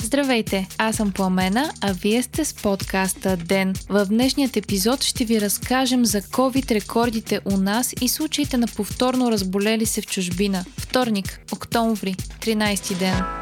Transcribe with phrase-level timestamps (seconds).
[0.00, 3.74] Здравейте, аз съм Пламена, а вие сте с подкаста ДЕН.
[3.88, 9.30] В днешният епизод ще ви разкажем за COVID рекордите у нас и случаите на повторно
[9.30, 10.64] разболели се в чужбина.
[10.78, 13.41] Вторник, октомври, 13 ден.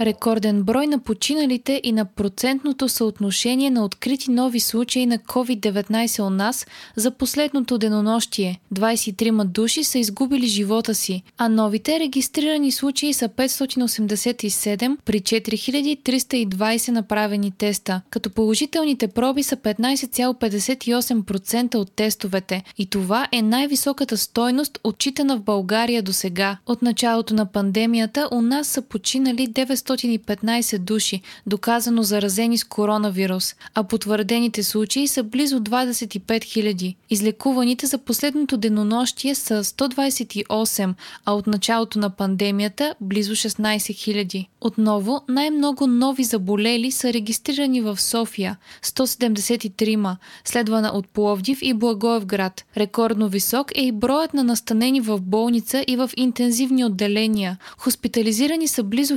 [0.00, 6.30] Рекорден брой на починалите и на процентното съотношение на открити нови случаи на COVID-19 у
[6.30, 8.60] нас за последното денонощие.
[8.74, 17.52] 23 души са изгубили живота си, а новите регистрирани случаи са 587 при 4320 направени
[17.58, 22.62] теста, като положителните проби са 15,58% от тестовете.
[22.78, 26.56] И това е най-високата стойност, отчитана в България до сега.
[26.66, 33.54] От началото на пандемията у нас са починали 9 915 души, доказано заразени с коронавирус,
[33.74, 36.94] а потвърдените случаи са близо 25 000.
[37.10, 44.46] Излекуваните за последното денонощие са 128, а от началото на пандемията близо 16 000.
[44.60, 52.64] Отново, най-много нови заболели са регистрирани в София– 173, следвана от Пловдив и Благоевград.
[52.76, 57.58] Рекордно висок е и броят на настанени в болница и в интензивни отделения.
[57.78, 59.16] Хоспитализирани са близо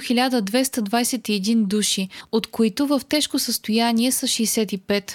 [0.64, 5.14] 1221 души, от които в тежко състояние са 65.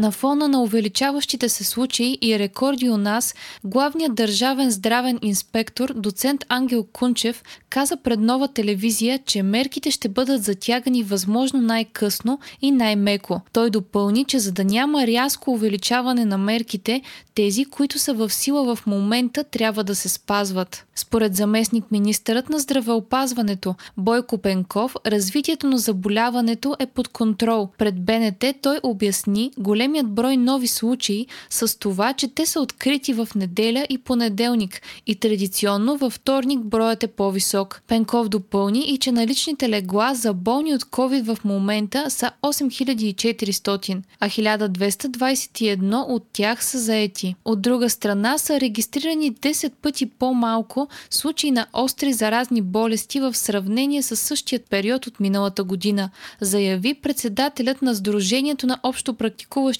[0.00, 3.34] На фона на увеличаващите се случаи и рекорди у нас,
[3.64, 10.42] главният държавен здравен инспектор, доцент Ангел Кунчев, каза пред нова телевизия, че мерките ще бъдат
[10.42, 13.40] затягани възможно най-късно и най-меко.
[13.52, 17.02] Той допълни, че за да няма рязко увеличаване на мерките,
[17.34, 20.86] тези, които са в сила в момента, трябва да се спазват.
[20.94, 27.68] Според заместник министърът на здравеопазването Бойко Пенков, развитието на заболяването е под контрол.
[27.78, 29.50] Пред БНТ той обясни
[29.90, 35.14] големият брой нови случаи с това, че те са открити в неделя и понеделник и
[35.14, 37.82] традиционно във вторник броят е по-висок.
[37.88, 44.28] Пенков допълни и че наличните легла за болни от COVID в момента са 8400, а
[44.28, 47.34] 1221 от тях са заети.
[47.44, 54.02] От друга страна са регистрирани 10 пъти по-малко случаи на остри заразни болести в сравнение
[54.02, 59.14] с същият период от миналата година, заяви председателят на Сдружението на общо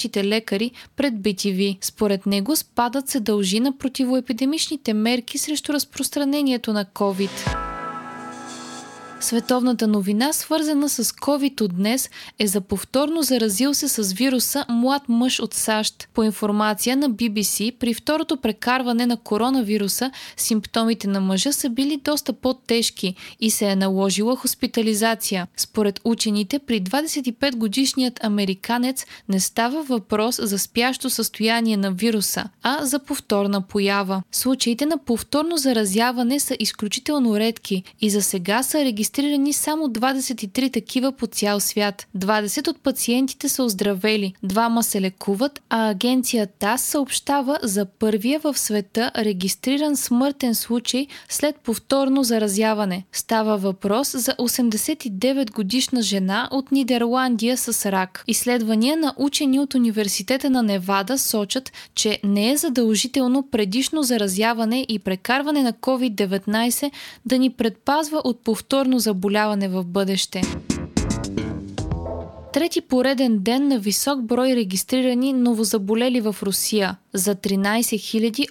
[0.00, 1.78] практикуващите лекари пред BTV.
[1.80, 7.69] Според него спадът се дължи на противоепидемичните мерки срещу разпространението на COVID.
[9.22, 15.02] Световната новина, свързана с COVID от днес, е за повторно заразил се с вируса млад
[15.08, 16.08] мъж от САЩ.
[16.14, 22.32] По информация на BBC, при второто прекарване на коронавируса, симптомите на мъжа са били доста
[22.32, 25.46] по-тежки и се е наложила хоспитализация.
[25.56, 32.84] Според учените, при 25 годишният американец не става въпрос за спящо състояние на вируса, а
[32.86, 34.22] за повторна поява.
[34.32, 40.72] Случаите на повторно заразяване са изключително редки и за сега са регистрирани регистрирани само 23
[40.72, 42.06] такива по цял свят.
[42.16, 48.58] 20 от пациентите са оздравели, двама се лекуват, а агенция ТАС съобщава за първия в
[48.58, 53.04] света регистриран смъртен случай след повторно заразяване.
[53.12, 58.24] Става въпрос за 89 годишна жена от Нидерландия с рак.
[58.26, 64.98] Изследвания на учени от Университета на Невада сочат, че не е задължително предишно заразяване и
[64.98, 66.90] прекарване на COVID-19
[67.26, 70.42] да ни предпазва от повторно заболяване в бъдеще.
[72.52, 77.96] Трети пореден ден на висок брой регистрирани новозаболели в Русия за 13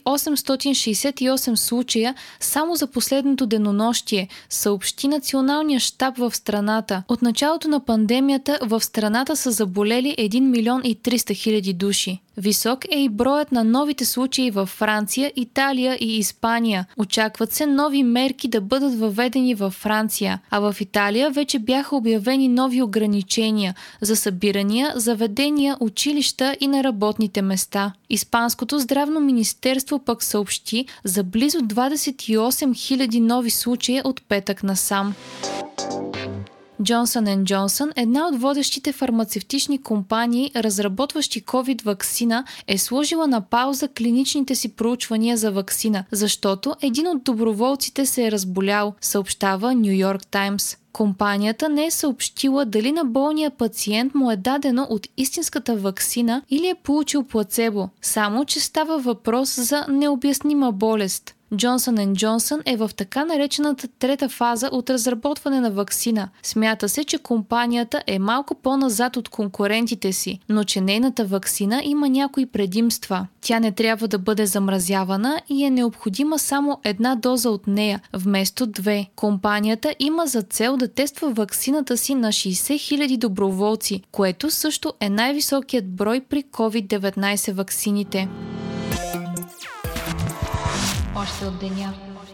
[0.03, 7.03] 868 случая само за последното денонощие, съобщи Националния щаб в страната.
[7.07, 12.21] От началото на пандемията в страната са заболели 1 милион и 300 хиляди души.
[12.39, 16.85] Висок е и броят на новите случаи във Франция, Италия и Испания.
[16.97, 22.47] Очакват се нови мерки да бъдат въведени във Франция, а в Италия вече бяха обявени
[22.47, 27.93] нови ограничения за събирания, заведения, училища и на работните места.
[28.09, 35.13] Испанското здравно министерство пък съобщи за близо 28 000 нови случаи от петък насам.
[36.81, 44.75] Johnson Johnson, една от водещите фармацевтични компании, разработващи COVID-вакцина, е сложила на пауза клиничните си
[44.75, 50.77] проучвания за вакцина, защото един от доброволците се е разболял, съобщава New York Times.
[50.93, 56.67] Компанията не е съобщила дали на болния пациент му е дадено от истинската вакцина или
[56.67, 61.35] е получил плацебо, само че става въпрос за необяснима болест.
[61.53, 66.29] Johnson Johnson е в така наречената трета фаза от разработване на вакцина.
[66.43, 72.09] Смята се, че компанията е малко по-назад от конкурентите си, но че нейната вакцина има
[72.09, 73.27] някои предимства.
[73.41, 78.67] Тя не трябва да бъде замразявана и е необходима само една доза от нея, вместо
[78.67, 79.05] две.
[79.15, 85.09] Компанията има за цел да тества вакцината си на 60 000 доброволци, което също е
[85.09, 88.58] най-високият брой при COVID-19
[91.29, 91.35] ваксините.
[91.35, 91.93] Още от деня.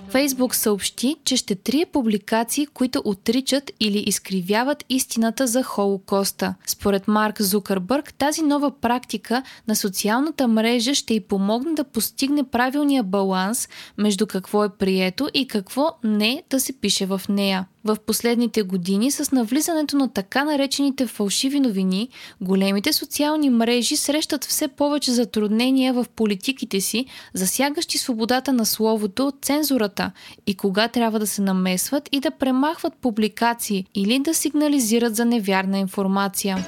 [0.10, 6.56] Фейсбук съобщи, че ще трие публикации, които отричат или изкривяват истината за Холокоста.
[6.68, 13.04] Според Марк Зукърбърг, тази нова практика на социалната мрежа ще й помогне да постигне правилния
[13.04, 17.66] баланс между какво е прието и какво не да се пише в нея.
[17.86, 22.10] В последните години с навлизането на така наречените фалшиви новини,
[22.42, 29.36] големите социални мрежи срещат все повече затруднения в политиките си, засягащи свободата на словото от
[29.42, 30.12] цензурата
[30.48, 35.78] и кога трябва да се намесват и да премахват публикации или да сигнализират за невярна
[35.78, 36.68] информация.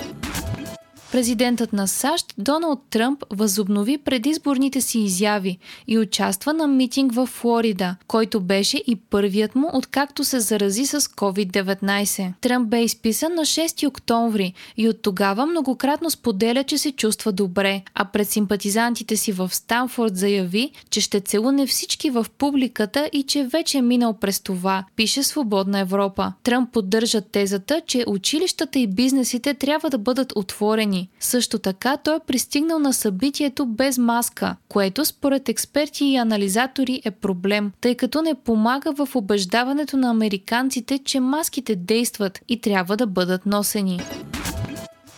[1.11, 5.57] Президентът на САЩ Доналд Тръмп възобнови предизборните си изяви
[5.87, 11.01] и участва на митинг в Флорида, който беше и първият му откакто се зарази с
[11.01, 12.33] COVID-19.
[12.41, 17.81] Тръмп бе изписан на 6 октомври и от тогава многократно споделя, че се чувства добре,
[17.93, 23.43] а пред симпатизантите си в Станфорд заяви, че ще целуне всички в публиката и че
[23.43, 26.33] вече е минал през това, пише Свободна Европа.
[26.43, 31.09] Тръмп поддържа тезата, че училищата и бизнесите трябва да бъдат отворени години.
[31.19, 37.11] Също така той е пристигнал на събитието без маска, което според експерти и анализатори е
[37.11, 43.07] проблем, тъй като не помага в убеждаването на американците, че маските действат и трябва да
[43.07, 43.99] бъдат носени.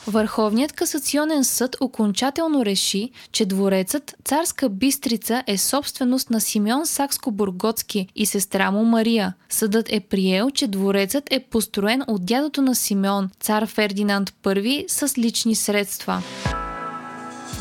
[0.09, 8.25] Върховният касационен съд окончателно реши, че дворецът Царска Бистрица е собственост на Симеон Сакско-Бургоцки и
[8.25, 9.33] сестра му Мария.
[9.49, 15.17] Съдът е приел, че дворецът е построен от дядото на Симеон, цар Фердинанд I, с
[15.17, 16.23] лични средства.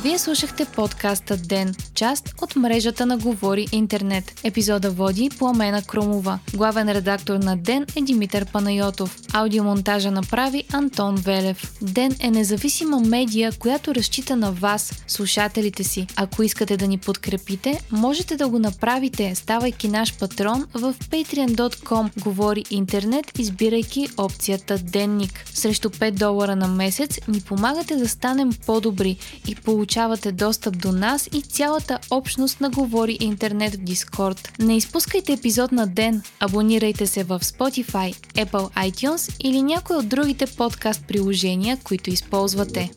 [0.03, 4.41] Вие слушахте подкаста Ден, част от мрежата на Говори Интернет.
[4.45, 6.39] Епизода води Пламена Крумова.
[6.55, 9.17] Главен редактор на Ден е Димитър Панайотов.
[9.33, 11.75] Аудиомонтажа направи Антон Велев.
[11.83, 16.07] Ден е независима медия, която разчита на вас, слушателите си.
[16.17, 22.65] Ако искате да ни подкрепите, можете да го направите, ставайки наш патрон в patreon.com Говори
[22.71, 25.45] Интернет, избирайки опцията Денник.
[25.55, 29.17] Срещу 5 долара на месец ни помагате да станем по-добри
[29.49, 34.53] и получаваме получавате достъп до нас и цялата общност на Говори Интернет в Дискорд.
[34.59, 40.47] Не изпускайте епизод на ден, абонирайте се в Spotify, Apple iTunes или някой от другите
[40.47, 42.91] подкаст приложения, които използвате.